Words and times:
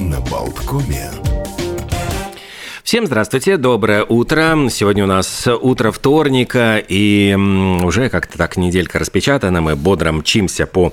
на 0.00 0.20
Болткоме. 0.20 1.10
Всем 2.94 3.06
здравствуйте, 3.06 3.56
доброе 3.56 4.04
утро. 4.04 4.68
Сегодня 4.70 5.02
у 5.02 5.08
нас 5.08 5.48
утро 5.48 5.90
вторника, 5.90 6.78
и 6.78 7.36
уже 7.82 8.08
как-то 8.08 8.38
так 8.38 8.56
неделька 8.56 9.00
распечатана. 9.00 9.60
Мы 9.60 9.74
бодро 9.74 10.12
мчимся 10.12 10.64
по 10.64 10.92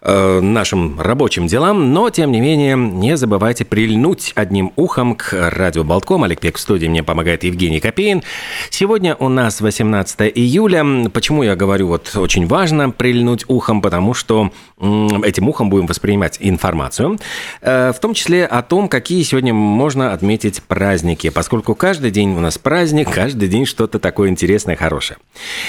э, 0.00 0.40
нашим 0.40 1.00
рабочим 1.00 1.48
делам, 1.48 1.92
но, 1.92 2.08
тем 2.10 2.30
не 2.30 2.40
менее, 2.40 2.76
не 2.76 3.16
забывайте 3.16 3.64
прильнуть 3.64 4.30
одним 4.36 4.72
ухом 4.76 5.16
к 5.16 5.32
радио 5.32 5.82
Болтком. 5.82 6.22
Олег 6.22 6.38
Пек 6.38 6.56
в 6.56 6.60
студии 6.60 6.86
мне 6.86 7.02
помогает 7.02 7.42
Евгений 7.42 7.80
Копеин. 7.80 8.22
Сегодня 8.70 9.16
у 9.16 9.28
нас 9.28 9.60
18 9.60 10.30
июля. 10.36 11.08
Почему 11.12 11.42
я 11.42 11.56
говорю, 11.56 11.88
вот 11.88 12.14
очень 12.14 12.46
важно 12.46 12.90
прильнуть 12.90 13.44
ухом, 13.48 13.82
потому 13.82 14.14
что 14.14 14.52
этим 14.78 15.48
ухом 15.48 15.68
будем 15.68 15.86
воспринимать 15.86 16.36
информацию, 16.38 17.18
э, 17.60 17.92
в 17.92 17.98
том 17.98 18.14
числе 18.14 18.46
о 18.46 18.62
том, 18.62 18.88
какие 18.88 19.24
сегодня 19.24 19.52
можно 19.52 20.12
отметить 20.12 20.62
праздники 20.62 21.23
праздники, 21.24 21.30
поскольку 21.30 21.74
каждый 21.74 22.10
день 22.10 22.36
у 22.36 22.40
нас 22.40 22.58
праздник, 22.58 23.10
каждый 23.10 23.48
день 23.48 23.66
что-то 23.66 23.98
такое 23.98 24.28
интересное, 24.28 24.76
хорошее. 24.76 25.18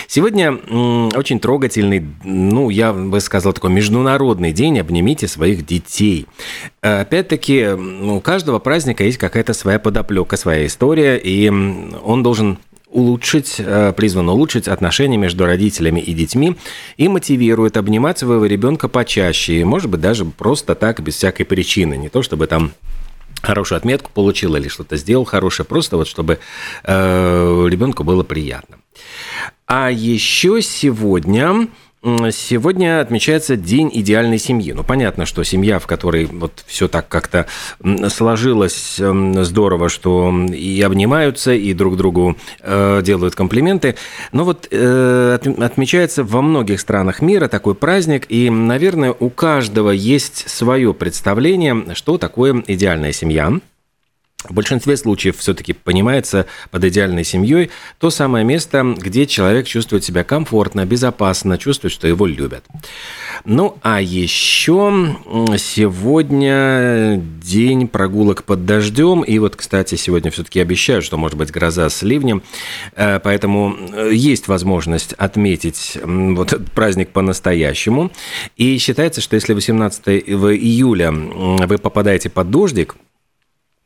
Сегодня 0.07 0.53
очень 1.15 1.39
трогательный, 1.39 2.05
ну, 2.23 2.69
я 2.69 2.93
бы 2.93 3.19
сказал, 3.19 3.53
такой 3.53 3.71
международный 3.71 4.51
день 4.51 4.79
«Обнимите 4.79 5.27
своих 5.27 5.65
детей». 5.65 6.25
Опять-таки, 6.81 7.67
у 7.69 8.19
каждого 8.21 8.59
праздника 8.59 9.03
есть 9.03 9.17
какая-то 9.17 9.53
своя 9.53 9.79
подоплека, 9.79 10.37
своя 10.37 10.65
история, 10.65 11.17
и 11.17 11.49
он 11.49 12.23
должен 12.23 12.57
улучшить, 12.89 13.55
э, 13.59 13.91
призван 13.91 14.29
улучшить 14.29 14.69
отношения 14.69 15.17
между 15.17 15.45
родителями 15.45 15.99
и 15.99 16.13
детьми 16.13 16.55
и 16.95 17.09
мотивирует 17.09 17.75
обнимать 17.75 18.17
своего 18.19 18.45
ребенка 18.45 18.87
почаще, 18.87 19.59
и, 19.59 19.63
может 19.65 19.89
быть, 19.89 19.99
даже 19.99 20.23
просто 20.23 20.75
так, 20.75 21.01
без 21.01 21.15
всякой 21.15 21.43
причины, 21.43 21.97
не 21.97 22.07
то 22.07 22.21
чтобы 22.21 22.47
там 22.47 22.71
хорошую 23.45 23.77
отметку 23.77 24.11
получил 24.13 24.55
или 24.55 24.67
что-то 24.67 24.97
сделал 24.97 25.25
хорошее, 25.25 25.65
просто 25.65 25.97
вот 25.97 26.07
чтобы 26.07 26.39
э, 26.83 27.65
ребенку 27.69 28.03
было 28.03 28.23
приятно. 28.23 28.79
А 29.67 29.89
еще 29.89 30.61
сегодня 30.61 31.67
Сегодня 32.05 33.01
отмечается 33.01 33.55
День 33.55 33.89
идеальной 33.91 34.37
семьи. 34.37 34.73
Ну, 34.73 34.83
понятно, 34.83 35.25
что 35.25 35.43
семья, 35.43 35.79
в 35.79 35.87
которой 35.87 36.25
вот 36.25 36.63
все 36.67 36.87
так 36.87 37.07
как-то 37.07 37.47
сложилось 38.09 38.97
здорово, 38.97 39.89
что 39.89 40.31
и 40.53 40.79
обнимаются, 40.83 41.53
и 41.53 41.73
друг 41.73 41.97
другу 41.97 42.37
э, 42.61 43.01
делают 43.03 43.33
комплименты. 43.33 43.95
Но 44.31 44.43
вот 44.43 44.67
э, 44.69 45.39
отмечается 45.59 46.23
во 46.23 46.43
многих 46.43 46.79
странах 46.79 47.21
мира 47.23 47.47
такой 47.47 47.73
праздник, 47.73 48.27
и, 48.29 48.51
наверное, 48.51 49.15
у 49.19 49.31
каждого 49.31 49.89
есть 49.89 50.47
свое 50.47 50.93
представление, 50.93 51.95
что 51.95 52.19
такое 52.19 52.63
идеальная 52.67 53.13
семья. 53.13 53.51
В 54.49 54.53
большинстве 54.53 54.97
случаев 54.97 55.37
все-таки 55.37 55.73
понимается 55.73 56.45
под 56.71 56.83
идеальной 56.85 57.23
семьей 57.23 57.71
то 57.99 58.09
самое 58.09 58.45
место, 58.45 58.95
где 58.97 59.25
человек 59.25 59.67
чувствует 59.67 60.03
себя 60.03 60.23
комфортно, 60.23 60.85
безопасно, 60.85 61.57
чувствует, 61.57 61.93
что 61.93 62.07
его 62.07 62.25
любят. 62.25 62.63
Ну, 63.43 63.77
а 63.81 64.01
еще 64.01 65.17
сегодня 65.57 67.21
день 67.41 67.87
прогулок 67.87 68.43
под 68.43 68.65
дождем. 68.65 69.21
И 69.21 69.37
вот, 69.39 69.55
кстати, 69.55 69.95
сегодня 69.95 70.31
все-таки 70.31 70.59
обещаю, 70.59 71.01
что 71.01 71.17
может 71.17 71.37
быть 71.37 71.51
гроза 71.51 71.89
с 71.89 72.01
ливнем. 72.01 72.43
Э, 72.95 73.19
поэтому 73.19 73.75
э, 73.93 74.11
есть 74.13 74.47
возможность 74.47 75.13
отметить 75.13 75.97
вот 76.03 76.53
этот 76.53 76.71
праздник 76.71 77.09
по-настоящему. 77.09 78.11
И 78.57 78.77
считается, 78.77 79.21
что 79.21 79.35
если 79.35 79.53
18 79.53 80.07
июля 80.07 81.11
вы 81.11 81.77
попадаете 81.77 82.29
под 82.29 82.49
дождик, 82.49 82.95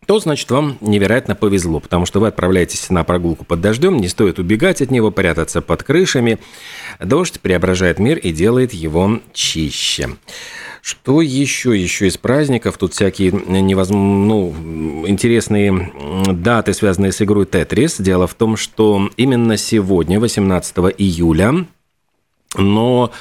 то, 0.10 0.18
значит, 0.18 0.50
вам 0.50 0.76
невероятно 0.82 1.36
повезло, 1.36 1.80
потому 1.80 2.08
что 2.08 2.20
вы 2.20 2.30
отправляетесь 2.30 2.90
на 2.90 3.04
прогулку 3.04 3.46
под 3.46 3.62
дождем, 3.62 3.98
не 3.98 4.08
стоит 4.08 4.40
убегать 4.40 4.82
от 4.82 4.90
него, 4.90 5.12
прятаться 5.12 5.62
под 5.62 5.84
крышами. 5.84 6.40
Дождь 7.00 7.40
преображает 7.40 8.00
мир 8.00 8.18
и 8.18 8.32
делает 8.32 8.74
его 8.74 9.20
чище. 9.34 10.10
Что 10.82 11.22
еще, 11.22 11.80
еще 11.80 12.08
из 12.08 12.18
праздников? 12.18 12.80
Тут 12.80 12.94
всякие 12.94 13.32
невозможно, 13.32 14.26
ну, 14.26 15.06
интересные 15.06 15.92
даты, 16.26 16.74
связанные 16.74 17.12
с 17.12 17.22
игрой 17.22 17.46
Тетрис. 17.46 17.98
Дело 18.02 18.26
в 18.26 18.34
том, 18.34 18.58
что 18.58 19.12
именно 19.16 19.58
сегодня, 19.58 20.20
18 20.20 20.76
июля, 20.98 21.68
но 22.58 23.12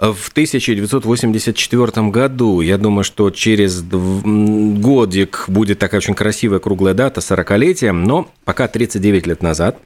в 0.00 0.30
1984 0.30 2.08
году. 2.08 2.62
Я 2.62 2.78
думаю, 2.78 3.04
что 3.04 3.30
через 3.30 3.82
годик 3.82 5.44
будет 5.48 5.78
такая 5.78 5.98
очень 5.98 6.14
красивая 6.14 6.58
круглая 6.58 6.94
дата, 6.94 7.20
40-летие, 7.20 7.92
но 7.92 8.30
пока 8.44 8.66
39 8.66 9.26
лет 9.26 9.42
назад 9.42 9.78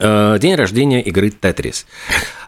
э, 0.00 0.38
День 0.40 0.56
рождения 0.56 1.00
игры 1.00 1.30
«Тетрис». 1.30 1.86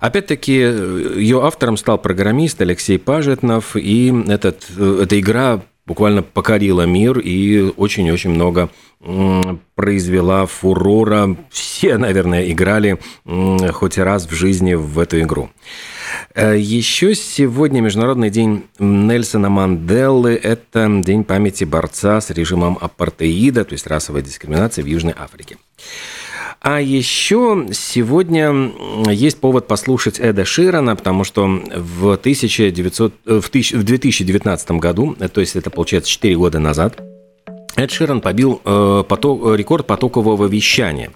Опять-таки, 0.01 0.53
ее 0.53 1.45
автором 1.45 1.77
стал 1.77 1.99
программист 1.99 2.61
Алексей 2.61 2.99
Пажетнов, 2.99 3.77
и 3.77 4.13
этот, 4.27 4.67
э, 4.77 5.03
эта 5.05 5.21
игра 5.21 5.63
буквально 5.87 6.23
покорила 6.23 6.83
мир 6.83 7.21
и 7.21 7.73
очень-очень 7.77 8.31
много 8.31 8.71
произвела 9.75 10.47
фурора. 10.47 11.37
Все, 11.51 11.97
наверное, 11.97 12.51
играли 12.51 12.99
хоть 13.73 13.99
раз 13.99 14.27
в 14.27 14.35
жизни 14.35 14.75
в 14.75 14.99
эту 14.99 15.21
игру. 15.21 15.51
Э, 16.35 16.57
Еще 16.59 17.15
сегодня 17.15 17.81
Международный 17.81 18.31
день 18.31 18.67
Нельсона 18.79 19.49
Манделлы. 19.49 20.35
Это 20.35 20.89
день 21.03 21.25
памяти 21.25 21.65
борца 21.65 22.21
с 22.21 22.31
режимом 22.31 22.79
апартеида, 22.81 23.65
то 23.65 23.73
есть 23.73 23.87
расовой 23.87 24.23
дискриминации 24.23 24.83
в 24.83 24.87
Южной 24.87 25.15
Африке. 25.17 25.57
А 26.63 26.79
еще 26.81 27.69
сегодня 27.73 28.71
есть 29.11 29.41
повод 29.41 29.67
послушать 29.67 30.21
Эда 30.21 30.45
Ширана, 30.45 30.95
потому 30.95 31.25
что 31.25 31.47
в, 31.47 32.13
1900, 32.13 33.15
в, 33.25 33.51
2019 33.51 34.71
году, 34.73 35.17
э, 35.19 35.29
то 35.29 35.41
есть 35.41 35.57
это 35.57 35.71
получается 35.71 36.11
4 36.11 36.37
года 36.37 36.59
назад, 36.59 37.01
Эд 37.77 37.91
Ширан 37.91 38.21
побил 38.21 38.61
э, 38.65 39.05
поток, 39.09 39.57
рекорд 39.57 39.87
потокового 39.87 40.47
вещания. 40.47 41.11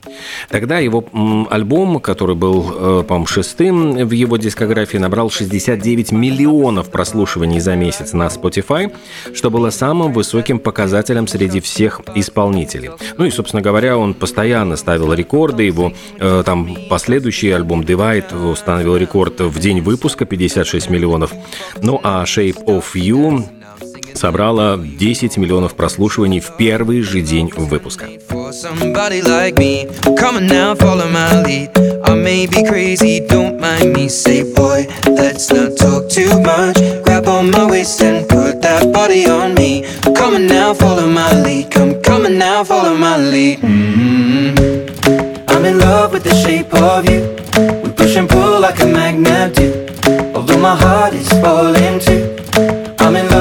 Тогда 0.48 0.78
его 0.78 1.04
м, 1.12 1.46
альбом, 1.50 2.00
который 2.00 2.36
был, 2.36 3.00
э, 3.00 3.04
по-моему, 3.06 3.26
шестым 3.26 4.06
в 4.06 4.12
его 4.12 4.36
дискографии, 4.36 4.98
набрал 4.98 5.30
69 5.30 6.12
миллионов 6.12 6.90
прослушиваний 6.90 7.60
за 7.60 7.74
месяц 7.74 8.12
на 8.12 8.26
Spotify, 8.28 8.92
что 9.34 9.50
было 9.50 9.70
самым 9.70 10.12
высоким 10.12 10.58
показателем 10.58 11.26
среди 11.26 11.60
всех 11.60 12.00
исполнителей. 12.14 12.90
Ну 13.18 13.24
и, 13.24 13.30
собственно 13.30 13.62
говоря, 13.62 13.98
он 13.98 14.14
постоянно 14.14 14.76
ставил 14.76 15.12
рекорды. 15.12 15.64
Его 15.64 15.92
э, 16.18 16.42
там 16.46 16.76
последующий 16.88 17.54
альбом 17.54 17.82
Divide 17.82 18.50
установил 18.50 18.96
рекорд 18.96 19.40
в 19.40 19.58
день 19.58 19.80
выпуска 19.80 20.24
56 20.24 20.88
миллионов. 20.90 21.32
Ну 21.82 22.00
а 22.02 22.24
Shape 22.24 22.64
of 22.66 22.84
You 22.94 23.44
собрала 24.14 24.78
10 24.78 25.36
миллионов 25.36 25.74
прослушиваний 25.74 26.40
в 26.40 26.56
первый 26.56 27.02
же 27.02 27.20
день 27.20 27.50
выпуска. 27.54 28.06
Mm-hmm. 43.56 45.48
I'm 45.48 45.64
in 45.64 45.78
love 45.78 46.12
with 46.12 46.24
the 46.24 46.34
shape 46.44 46.72
of 46.74 47.08
you. 47.08 47.20
We 47.82 47.90
push 47.92 48.16
and 48.16 48.28
pull 48.28 48.60
like 48.60 48.80
a 48.80 48.86
magnet 48.86 49.54
do. 49.54 49.86
Although 50.34 50.58
my 50.58 50.76
heart 50.76 51.14
is 51.14 51.28
falling 51.40 52.00
too. 52.00 52.83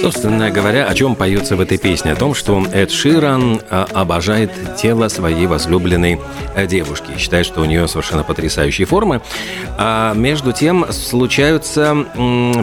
Собственно 0.00 0.48
говоря, 0.50 0.86
о 0.86 0.94
чем 0.94 1.16
поется 1.16 1.56
в 1.56 1.60
этой 1.60 1.76
песне? 1.76 2.12
О 2.12 2.16
том, 2.16 2.32
что 2.32 2.64
Эд 2.72 2.92
Ширан 2.92 3.60
а, 3.68 3.84
обожает 3.92 4.52
тело 4.80 5.08
своей 5.08 5.48
возлюбленной 5.48 6.20
э, 6.54 6.66
девушки. 6.68 7.18
Считает, 7.18 7.46
что 7.46 7.62
у 7.62 7.64
нее 7.64 7.88
совершенно 7.88 8.22
потрясающие 8.22 8.86
формы. 8.86 9.20
А 9.76 10.14
между 10.14 10.52
тем 10.52 10.86
случаются 10.92 12.06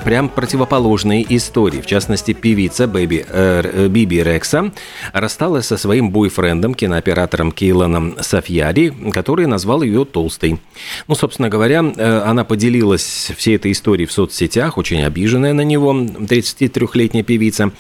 прям 0.06 0.30
противоположные 0.30 1.26
истории. 1.36 1.82
В 1.82 1.86
частности, 1.86 2.34
певица 2.34 2.88
Бэби, 2.88 3.26
э, 3.28 3.88
Биби 3.90 4.24
Рекса 4.24 4.72
рассталась 5.12 5.66
со 5.66 5.76
своим 5.76 6.12
бойфрендом, 6.12 6.74
кинооператором 6.74 7.52
Кейланом 7.52 8.16
Софьяри, 8.22 8.94
который 9.12 9.46
назвал 9.46 9.82
ее 9.82 10.06
толстой. 10.06 10.60
Ну, 11.08 11.16
собственно 11.16 11.50
говоря, 11.50 11.84
э, 11.84 12.22
она 12.26 12.46
поделилась 12.46 13.34
всей 13.36 13.58
этой 13.58 13.74
историей 13.74 14.08
в 14.08 14.14
соцсетях, 14.14 14.78
очень 14.78 15.04
обиженная 15.04 15.52
на 15.52 15.62
него, 15.62 15.92
33-летняя 15.92 17.25
певица. 17.26 17.72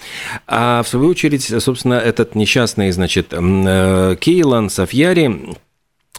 А 0.48 0.84
в 0.84 0.88
свою 0.88 1.10
очередь, 1.10 1.44
собственно, 1.64 1.96
этот 1.96 2.36
несчастный, 2.36 2.92
значит, 2.92 3.28
э, 3.32 4.16
Кейлан 4.20 4.70
Софьяри 4.70 5.56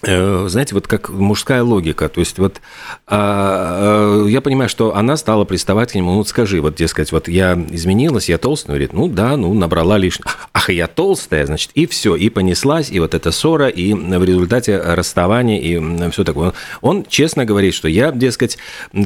знаете, 0.02 0.74
вот 0.74 0.86
как 0.86 1.08
мужская 1.08 1.62
логика. 1.62 2.08
То 2.08 2.20
есть 2.20 2.38
вот 2.38 2.60
а, 3.06 4.24
а, 4.24 4.26
я 4.26 4.40
понимаю, 4.40 4.68
что 4.68 4.94
она 4.94 5.16
стала 5.16 5.44
приставать 5.44 5.92
к 5.92 5.94
нему, 5.94 6.12
ну 6.12 6.24
скажи, 6.24 6.60
вот, 6.60 6.74
дескать, 6.74 7.12
вот 7.12 7.28
я 7.28 7.54
изменилась, 7.70 8.28
я 8.28 8.38
толстая. 8.38 8.76
Говорит, 8.76 8.92
ну 8.92 9.08
да, 9.08 9.36
ну 9.36 9.52
набрала 9.54 9.96
лишнего. 9.96 10.30
Ах, 10.52 10.70
я 10.70 10.86
толстая, 10.86 11.46
значит, 11.46 11.70
и 11.74 11.86
все, 11.86 12.14
и 12.14 12.28
понеслась, 12.28 12.90
и 12.90 13.00
вот 13.00 13.14
эта 13.14 13.30
ссора, 13.30 13.68
и 13.68 13.94
в 13.94 14.24
результате 14.24 14.78
расставания, 14.78 15.60
и 15.60 16.10
все 16.10 16.24
такое. 16.24 16.52
Он 16.80 17.04
честно 17.08 17.44
говорит, 17.44 17.74
что 17.74 17.88
я, 17.88 18.12
дескать, 18.12 18.58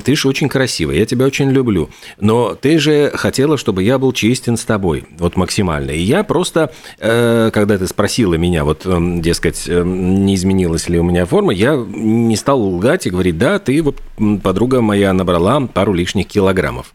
ты 0.05 0.17
же 0.17 0.29
очень 0.29 0.49
красивая, 0.49 0.97
я 0.97 1.07
тебя 1.07 1.27
очень 1.27 1.51
люблю, 1.51 1.91
но 2.19 2.55
ты 2.55 2.79
же 2.79 3.13
хотела, 3.15 3.57
чтобы 3.57 3.83
я 3.83 3.99
был 3.99 4.13
честен 4.13 4.57
с 4.57 4.65
тобой, 4.65 5.05
вот 5.19 5.37
максимально. 5.37 5.91
И 5.91 6.01
я 6.01 6.25
просто, 6.25 6.73
э, 6.99 7.51
когда 7.53 7.79
ты 7.79 7.87
спросила 7.87 8.35
меня, 8.35 8.65
вот, 8.65 8.87
дескать, 9.21 9.69
не 9.69 10.35
изменилась 10.35 10.80
изменилась 10.81 10.89
ли 10.89 10.99
у 10.99 11.03
меня 11.03 11.27
форма, 11.27 11.53
я 11.53 11.75
не 11.75 12.37
стал 12.37 12.63
лгать 12.63 13.07
и 13.07 13.11
говорить, 13.11 13.39
да, 13.39 13.59
ты, 13.59 13.83
вот, 13.83 13.97
подруга 14.43 14.81
моя, 14.81 15.13
набрала 15.13 15.61
пару 15.61 15.93
лишних 15.93 16.27
килограммов. 16.27 16.93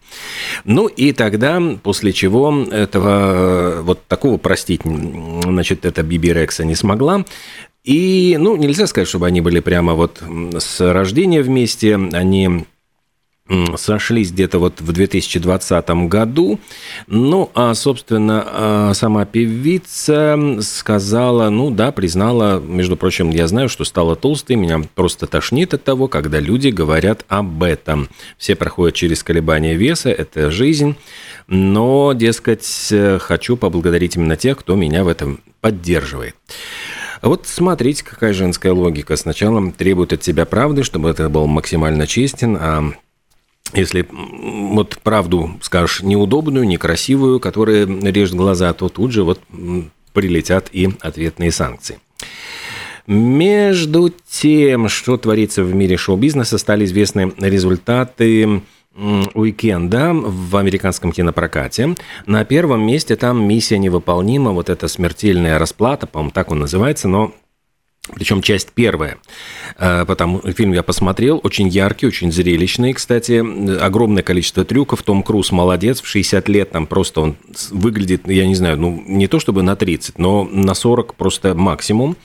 Ну 0.63 0.87
и 0.87 1.11
тогда, 1.11 1.61
после 1.83 2.11
чего 2.13 2.65
этого, 2.71 3.81
вот 3.81 4.05
такого 4.07 4.37
простить, 4.37 4.81
значит, 4.83 5.85
эта 5.85 6.03
Биби 6.03 6.33
Рекса 6.33 6.65
не 6.65 6.75
смогла, 6.75 7.25
и, 7.83 8.37
ну, 8.39 8.55
нельзя 8.55 8.87
сказать, 8.87 9.07
чтобы 9.07 9.27
они 9.27 9.41
были 9.41 9.59
прямо 9.59 9.93
вот 9.93 10.21
с 10.57 10.93
рождения 10.93 11.43
вместе, 11.43 11.95
они 11.95 12.65
сошлись 13.75 14.31
где-то 14.31 14.57
вот 14.57 14.81
в 14.81 14.91
2020 14.91 15.89
году. 16.07 16.59
Ну, 17.07 17.51
а, 17.53 17.75
собственно, 17.75 18.43
а, 18.47 18.93
сама 18.95 19.25
певица 19.25 20.37
сказала, 20.61 21.49
ну 21.49 21.69
да, 21.69 21.91
признала, 21.91 22.59
между 22.59 22.97
прочим, 22.97 23.29
я 23.29 23.47
знаю, 23.47 23.69
что 23.69 23.83
стала 23.83 24.15
толстой, 24.15 24.55
меня 24.55 24.81
просто 24.95 25.27
тошнит 25.27 25.73
от 25.75 25.83
того, 25.83 26.07
когда 26.07 26.39
люди 26.39 26.69
говорят 26.69 27.23
об 27.27 27.61
этом. 27.61 28.09
Все 28.37 28.55
проходят 28.55 28.95
через 28.95 29.23
колебания 29.23 29.75
веса, 29.75 30.09
это 30.09 30.49
жизнь, 30.49 30.95
но, 31.47 32.13
дескать, 32.13 32.93
хочу 33.19 33.57
поблагодарить 33.57 34.15
именно 34.15 34.35
тех, 34.35 34.57
кто 34.57 34.75
меня 34.75 35.03
в 35.03 35.07
этом 35.07 35.39
поддерживает. 35.61 36.35
Вот 37.21 37.47
смотрите, 37.47 38.03
какая 38.03 38.33
женская 38.33 38.71
логика. 38.71 39.15
Сначала 39.15 39.71
требует 39.71 40.13
от 40.13 40.21
тебя 40.21 40.45
правды, 40.45 40.83
чтобы 40.83 41.09
это 41.09 41.29
был 41.29 41.47
максимально 41.47 42.05
честен, 42.05 42.57
а 42.59 42.91
если 43.75 44.07
вот 44.09 44.97
правду 45.03 45.51
скажешь 45.61 46.01
неудобную, 46.01 46.65
некрасивую, 46.65 47.39
которая 47.39 47.85
режет 47.85 48.35
глаза, 48.35 48.73
то 48.73 48.89
тут 48.89 49.11
же 49.11 49.23
вот 49.23 49.39
прилетят 50.13 50.69
и 50.71 50.89
ответные 51.01 51.51
санкции. 51.51 51.99
Между 53.07 54.11
тем, 54.27 54.89
что 54.89 55.17
творится 55.17 55.63
в 55.63 55.75
мире 55.75 55.95
шоу-бизнеса, 55.95 56.57
стали 56.57 56.85
известны 56.85 57.31
результаты 57.37 58.61
уикенда 58.95 60.11
в 60.13 60.55
американском 60.55 61.11
кинопрокате. 61.11 61.95
На 62.25 62.45
первом 62.45 62.81
месте 62.87 63.15
там 63.15 63.45
«Миссия 63.45 63.77
невыполнима», 63.77 64.51
вот 64.51 64.69
эта 64.69 64.87
смертельная 64.87 65.59
расплата, 65.59 66.07
по-моему, 66.07 66.31
так 66.31 66.49
он 66.51 66.59
называется, 66.59 67.07
но 67.07 67.33
причем 68.13 68.41
часть 68.41 68.71
первая. 68.71 69.17
Э, 69.77 70.05
потому 70.05 70.41
фильм 70.53 70.73
я 70.73 70.83
посмотрел, 70.83 71.39
очень 71.43 71.67
яркий, 71.67 72.07
очень 72.07 72.31
зрелищный. 72.31 72.93
Кстати, 72.93 73.43
огромное 73.79 74.23
количество 74.23 74.63
трюков. 74.63 75.03
Том 75.03 75.23
Круз 75.23 75.51
молодец, 75.51 76.01
в 76.01 76.07
60 76.07 76.47
лет 76.49 76.71
там 76.71 76.85
просто 76.85 77.21
он 77.21 77.35
выглядит, 77.71 78.27
я 78.27 78.45
не 78.45 78.55
знаю, 78.55 78.77
ну 78.77 79.03
не 79.07 79.27
то 79.27 79.39
чтобы 79.39 79.63
на 79.63 79.75
30, 79.75 80.19
но 80.19 80.43
на 80.43 80.73
40 80.73 81.15
просто 81.15 81.55
максимум. 81.55 82.15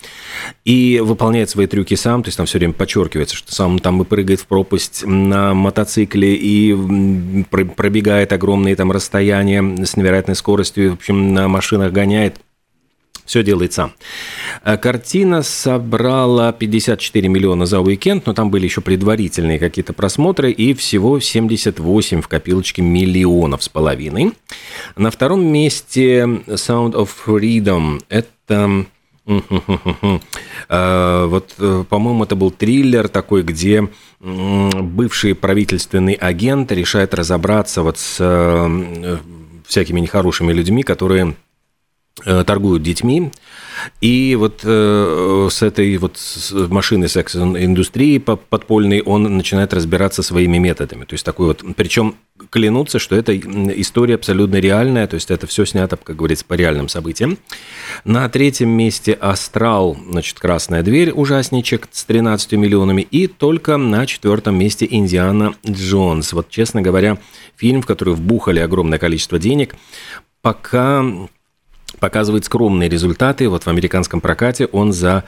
И 0.65 1.01
выполняет 1.03 1.51
свои 1.51 1.67
трюки 1.67 1.95
сам, 1.95 2.23
то 2.23 2.29
есть 2.29 2.37
там 2.37 2.47
все 2.47 2.59
время 2.59 2.75
подчеркивается, 2.75 3.37
что 3.37 3.53
сам 3.55 3.79
там 3.79 4.03
и 4.03 4.05
прыгает 4.05 4.41
в 4.41 4.47
пропасть 4.47 5.05
на 5.07 5.55
мотоцикле 5.55 6.35
и 6.35 7.45
пробегает 7.51 8.33
огромные 8.33 8.77
там 8.77 8.93
расстояния 8.93 9.85
с 9.85 9.97
невероятной 9.97 10.35
скоростью, 10.35 10.93
в 10.93 10.95
общем, 10.95 11.33
на 11.33 11.49
машинах 11.49 11.93
гоняет 11.93 12.41
все 13.31 13.45
делает 13.45 13.73
сам. 13.73 13.93
Э, 14.65 14.77
картина 14.77 15.43
собрала 15.43 16.51
54 16.53 17.29
миллиона 17.29 17.65
за 17.65 17.79
уикенд, 17.79 18.27
но 18.27 18.35
там 18.35 18.51
были 18.51 18.65
еще 18.65 18.81
предварительные 18.81 19.61
какие-то 19.61 19.93
просмотры, 19.93 20.51
и 20.51 20.75
всего 20.75 21.21
78 21.21 22.23
в 22.23 22.29
копилочке 22.29 22.83
миллионов 22.83 23.63
с 23.63 23.69
половиной. 23.69 24.33
На 24.97 25.13
втором 25.13 25.47
месте 25.47 26.23
Sound 26.49 26.95
of 26.95 27.09
Freedom. 27.25 28.03
Это 28.09 28.87
э, 30.69 31.27
вот, 31.29 31.55
э, 31.59 31.85
по-моему, 31.89 32.25
это 32.25 32.35
был 32.35 32.51
триллер 32.51 33.07
такой, 33.07 33.45
где 33.45 33.89
бывший 34.19 35.37
правительственный 35.37 36.15
агент 36.15 36.73
решает 36.73 37.15
разобраться 37.15 37.83
вот 37.83 37.97
с 37.97 38.17
всякими 39.67 40.01
нехорошими 40.01 40.53
людьми, 40.53 40.83
которые 40.83 41.37
торгуют 42.25 42.83
детьми. 42.83 43.31
И 44.01 44.35
вот 44.39 44.61
э, 44.65 45.49
с 45.51 45.63
этой 45.63 45.97
вот 45.97 46.19
машиной 46.69 47.09
секс-индустрии 47.09 48.19
подпольной 48.19 49.01
он 49.01 49.37
начинает 49.37 49.73
разбираться 49.73 50.23
своими 50.23 50.59
методами. 50.59 51.05
То 51.05 51.15
есть 51.15 51.25
такой 51.25 51.49
вот, 51.49 51.65
причем 51.77 52.17
клянутся, 52.51 52.99
что 52.99 53.17
это 53.17 53.37
история 53.37 54.15
абсолютно 54.15 54.57
реальная, 54.57 55.07
то 55.07 55.15
есть 55.15 55.31
это 55.31 55.47
все 55.47 55.65
снято, 55.65 55.97
как 55.97 56.17
говорится, 56.17 56.45
по 56.45 56.55
реальным 56.55 56.89
событиям. 56.89 57.39
На 58.05 58.29
третьем 58.29 58.71
месте 58.71 59.13
«Астрал», 59.13 59.97
значит, 60.09 60.39
«Красная 60.39 60.83
дверь», 60.83 61.11
ужасничек 61.11 61.89
с 61.91 62.05
13 62.05 62.53
миллионами, 62.53 63.03
и 63.03 63.27
только 63.27 63.77
на 63.77 64.07
четвертом 64.07 64.59
месте 64.59 64.87
«Индиана 64.91 65.55
Джонс». 65.67 66.33
Вот, 66.33 66.49
честно 66.49 66.81
говоря, 66.81 67.19
фильм, 67.57 67.83
в 67.83 67.87
который 67.87 68.15
вбухали 68.15 68.61
огромное 68.61 68.99
количество 68.99 69.39
денег, 69.39 69.75
пока 70.41 71.05
показывает 72.01 72.45
скромные 72.45 72.89
результаты. 72.89 73.49
Вот 73.49 73.65
в 73.65 73.69
американском 73.69 74.21
прокате 74.21 74.67
он 74.67 74.93
за 74.93 75.25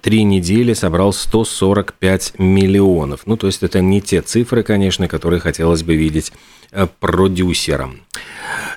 три 0.00 0.24
недели 0.24 0.72
собрал 0.72 1.12
145 1.12 2.38
миллионов. 2.38 3.22
Ну, 3.26 3.36
то 3.36 3.46
есть 3.46 3.62
это 3.62 3.80
не 3.80 4.00
те 4.00 4.22
цифры, 4.22 4.62
конечно, 4.62 5.06
которые 5.06 5.40
хотелось 5.40 5.82
бы 5.82 5.94
видеть 5.94 6.32
э, 6.72 6.88
продюсерам. 6.98 8.00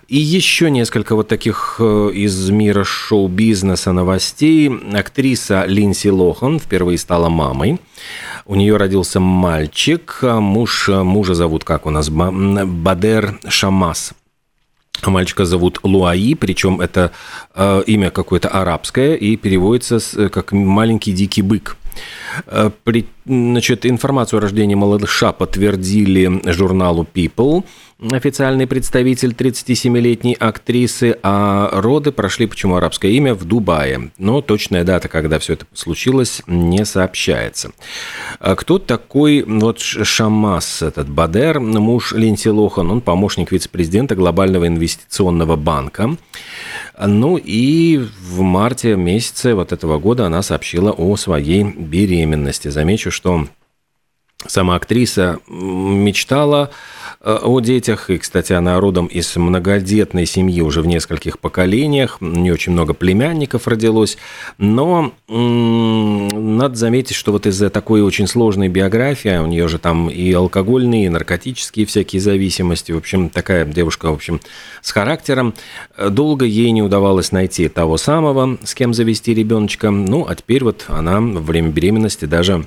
И 0.07 0.17
еще 0.17 0.69
несколько 0.69 1.15
вот 1.15 1.27
таких 1.27 1.77
э, 1.79 2.11
из 2.13 2.49
мира 2.49 2.83
шоу-бизнеса 2.83 3.91
новостей. 3.91 4.71
Актриса 4.93 5.65
Линси 5.65 6.09
Лохан 6.09 6.59
впервые 6.59 6.97
стала 6.97 7.29
мамой. 7.29 7.79
У 8.45 8.55
нее 8.55 8.77
родился 8.77 9.19
мальчик. 9.19 10.19
Муж, 10.21 10.89
мужа 10.89 11.35
зовут, 11.35 11.63
как 11.63 11.85
у 11.85 11.89
нас, 11.89 12.09
Бадер 12.09 13.39
Шамас. 13.47 14.13
Мальчика 15.07 15.45
зовут 15.45 15.79
Луаи, 15.83 16.33
причем 16.33 16.81
это 16.81 17.11
э, 17.55 17.83
имя 17.87 18.11
какое-то 18.11 18.49
арабское 18.49 19.15
и 19.15 19.35
переводится 19.35 19.99
с, 19.99 20.29
как 20.29 20.51
маленький 20.51 21.11
дикий 21.11 21.41
бык. 21.41 21.77
Э, 22.47 22.71
при, 22.83 23.07
значит, 23.29 23.85
информацию 23.85 24.39
о 24.39 24.41
рождении 24.41 24.75
малыша 24.75 25.31
подтвердили 25.31 26.41
журналу 26.51 27.07
People– 27.13 27.63
официальный 28.11 28.65
представитель 28.65 29.31
37-летней 29.31 30.33
актрисы, 30.33 31.17
а 31.21 31.69
роды 31.73 32.11
прошли, 32.11 32.47
почему 32.47 32.75
арабское 32.75 33.11
имя, 33.11 33.33
в 33.33 33.43
Дубае. 33.43 34.11
Но 34.17 34.41
точная 34.41 34.83
дата, 34.83 35.09
когда 35.09 35.37
все 35.39 35.53
это 35.53 35.65
случилось, 35.73 36.41
не 36.47 36.85
сообщается. 36.85 37.71
А 38.39 38.55
кто 38.55 38.79
такой 38.79 39.43
вот 39.43 39.79
Шамас, 39.79 40.81
этот 40.81 41.09
Бадер, 41.09 41.59
муж 41.59 42.13
Линси 42.13 42.47
Лохан, 42.47 42.89
он 42.89 43.01
помощник 43.01 43.51
вице-президента 43.51 44.15
Глобального 44.15 44.67
инвестиционного 44.67 45.55
банка. 45.57 46.15
Ну 47.05 47.37
и 47.37 47.97
в 47.97 48.41
марте 48.41 48.95
месяце 48.95 49.55
вот 49.55 49.71
этого 49.71 49.99
года 49.99 50.25
она 50.25 50.41
сообщила 50.41 50.91
о 50.91 51.15
своей 51.17 51.63
беременности. 51.63 52.69
Замечу, 52.69 53.11
что 53.19 53.47
сама 54.47 54.75
актриса 54.75 55.39
мечтала 55.49 56.71
Э, 57.21 57.37
о 57.43 57.59
детях. 57.59 58.09
И, 58.09 58.17
кстати, 58.17 58.53
она 58.53 58.79
родом 58.79 59.07
из 59.07 59.35
многодетной 59.35 60.25
семьи 60.25 60.61
уже 60.61 60.81
в 60.81 60.87
нескольких 60.87 61.37
поколениях. 61.39 62.17
Не 62.21 62.49
очень 62.51 62.71
много 62.71 62.93
племянников 62.93 63.67
родилось. 63.67 64.17
Но 64.57 65.11
надо 65.27 66.75
заметить, 66.75 67.17
что 67.17 67.33
вот 67.33 67.45
из-за 67.45 67.69
такой 67.69 68.01
очень 68.01 68.25
сложной 68.25 68.69
биографии, 68.69 69.37
у 69.37 69.47
нее 69.47 69.67
же 69.67 69.79
там 69.79 70.09
и 70.09 70.31
алкогольные, 70.31 71.07
и 71.07 71.09
наркотические 71.09 71.85
всякие 71.85 72.21
зависимости. 72.21 72.93
В 72.93 72.97
общем, 72.97 73.29
такая 73.29 73.65
девушка, 73.65 74.09
в 74.09 74.13
общем, 74.13 74.39
с 74.81 74.91
характером. 74.91 75.53
Долго 75.97 76.45
ей 76.45 76.71
не 76.71 76.81
удавалось 76.81 77.33
найти 77.33 77.67
того 77.67 77.97
самого, 77.97 78.57
с 78.63 78.73
кем 78.73 78.93
завести 78.93 79.33
ребеночка. 79.33 79.89
Ну, 79.91 80.25
а 80.25 80.35
теперь 80.35 80.63
вот 80.63 80.85
она 80.87 81.19
во 81.19 81.41
время 81.41 81.69
беременности 81.69 82.23
даже 82.23 82.65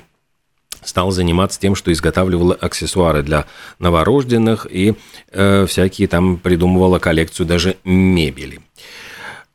стал 0.85 1.11
заниматься 1.11 1.59
тем, 1.59 1.75
что 1.75 1.91
изготавливала 1.91 2.53
аксессуары 2.55 3.23
для 3.23 3.45
новорожденных 3.79 4.67
и 4.69 4.95
э, 5.31 5.65
всякие 5.67 6.07
там 6.07 6.37
придумывала 6.37 6.99
коллекцию 6.99 7.47
даже 7.47 7.77
мебели. 7.83 8.59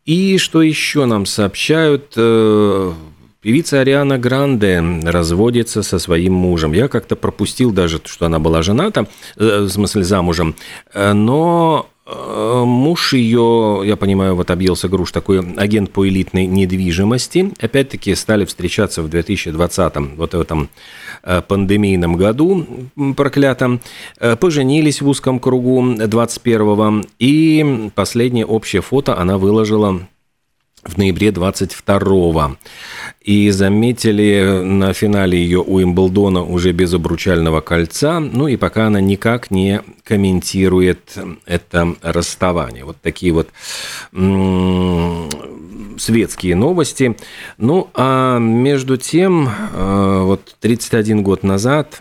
И 0.04 0.38
что 0.38 0.62
еще 0.62 1.04
нам 1.04 1.26
сообщают? 1.26 2.14
Э, 2.16 2.92
Певица 3.40 3.80
Ариана 3.80 4.18
Гранде 4.18 4.82
разводится 5.04 5.82
со 5.82 6.00
своим 6.00 6.32
мужем. 6.32 6.72
Я 6.72 6.88
как-то 6.88 7.14
пропустил 7.14 7.70
даже, 7.70 8.00
что 8.04 8.26
она 8.26 8.40
была 8.40 8.62
жената, 8.62 9.06
э, 9.36 9.60
в 9.60 9.68
смысле 9.68 10.02
замужем, 10.02 10.56
э, 10.92 11.12
но 11.12 11.88
муж 12.08 13.12
ее, 13.12 13.82
я 13.84 13.96
понимаю, 13.96 14.34
вот 14.34 14.50
объелся 14.50 14.88
груш, 14.88 15.12
такой 15.12 15.40
агент 15.56 15.90
по 15.90 16.08
элитной 16.08 16.46
недвижимости. 16.46 17.52
Опять-таки 17.60 18.14
стали 18.14 18.44
встречаться 18.44 19.02
в 19.02 19.10
2020 19.10 19.96
вот 20.16 20.34
в 20.34 20.40
этом 20.40 20.70
э, 21.22 21.42
пандемийном 21.42 22.16
году 22.16 22.66
проклятом. 23.16 23.80
Э, 24.18 24.36
поженились 24.36 25.02
в 25.02 25.08
узком 25.08 25.38
кругу 25.38 25.82
21-го. 25.82 27.06
И 27.18 27.90
последнее 27.94 28.46
общее 28.46 28.80
фото 28.80 29.18
она 29.18 29.36
выложила 29.36 30.00
в 30.84 30.96
ноябре 30.96 31.28
22-го. 31.28 32.56
И 33.28 33.50
заметили 33.50 34.62
на 34.64 34.94
финале 34.94 35.38
ее 35.38 35.58
у 35.58 35.82
Имблдона 35.82 36.42
уже 36.42 36.72
без 36.72 36.94
обручального 36.94 37.60
кольца. 37.60 38.20
Ну 38.20 38.48
и 38.48 38.56
пока 38.56 38.86
она 38.86 39.02
никак 39.02 39.50
не 39.50 39.82
комментирует 40.02 41.14
это 41.44 41.94
расставание. 42.00 42.86
Вот 42.86 42.96
такие 43.02 43.34
вот 43.34 43.50
светские 45.98 46.56
новости. 46.56 47.18
Ну 47.58 47.90
а 47.92 48.38
между 48.38 48.96
тем, 48.96 49.50
э, 49.74 50.22
вот 50.22 50.56
31 50.60 51.22
год 51.22 51.42
назад 51.42 52.00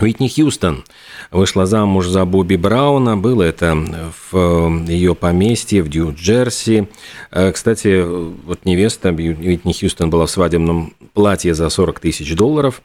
Уитни 0.00 0.28
Хьюстон 0.28 0.84
вышла 1.36 1.66
замуж 1.66 2.08
за 2.08 2.24
Бобби 2.24 2.56
Брауна. 2.56 3.16
Было 3.16 3.42
это 3.42 3.76
в 4.30 4.86
ее 4.88 5.14
поместье 5.14 5.82
в 5.82 5.88
Нью-Джерси. 5.88 6.88
Э, 7.30 7.52
кстати, 7.52 8.02
вот 8.02 8.64
невеста 8.64 9.10
Уитни 9.10 9.72
Хьюстон 9.72 10.10
была 10.10 10.26
в 10.26 10.30
свадебном 10.30 10.94
платье 11.14 11.54
за 11.54 11.68
40 11.68 12.00
тысяч 12.00 12.34
долларов. 12.34 12.82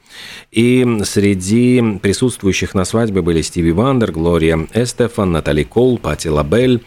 И 0.52 0.86
среди 1.04 2.00
присутствующих 2.02 2.74
на 2.74 2.86
свадьбе 2.86 3.22
были 3.22 3.42
Стиви 3.42 3.72
Уандер, 3.72 4.12
Глория 4.12 4.68
Эстефан, 4.74 5.32
Натали 5.32 5.64
Коул, 5.64 5.98
Патти 5.98 6.28
Лабелль. 6.28 6.82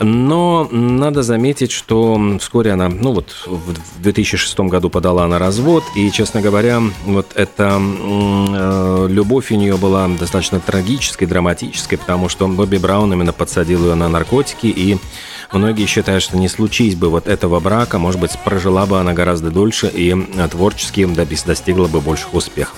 Но 0.00 0.68
надо 0.70 1.22
заметить, 1.22 1.70
что 1.70 2.20
вскоре 2.40 2.72
она, 2.72 2.88
ну 2.88 3.12
вот 3.12 3.46
в 3.46 4.02
2006 4.02 4.60
году 4.60 4.88
подала 4.90 5.26
на 5.26 5.38
развод. 5.38 5.84
И, 5.96 6.10
честно 6.10 6.40
говоря, 6.40 6.80
вот 7.04 7.26
эта 7.34 7.80
э, 7.80 9.06
любовь 9.10 9.52
у 9.52 9.56
нее 9.56 9.76
была 9.76 10.08
достаточно 10.08 10.60
трагической, 10.92 11.26
драматической, 11.26 11.96
потому 11.96 12.28
что 12.28 12.46
Бобби 12.48 12.76
Браун 12.76 13.12
именно 13.12 13.32
подсадил 13.32 13.86
ее 13.86 13.94
на 13.94 14.08
наркотики, 14.08 14.66
и 14.66 14.98
многие 15.50 15.86
считают, 15.86 16.22
что 16.22 16.36
не 16.36 16.48
случись 16.48 16.96
бы 16.96 17.08
вот 17.08 17.28
этого 17.28 17.60
брака, 17.60 17.98
может 17.98 18.20
быть, 18.20 18.32
прожила 18.44 18.84
бы 18.84 19.00
она 19.00 19.14
гораздо 19.14 19.50
дольше 19.50 19.88
и 19.88 20.14
творчески 20.50 21.06
достигла 21.44 21.88
бы 21.88 22.00
больших 22.00 22.34
успехов. 22.34 22.76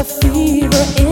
The 0.00 0.06
fever 0.06 1.09